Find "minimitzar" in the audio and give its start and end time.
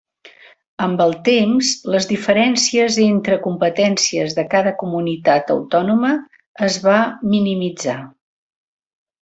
7.37-8.01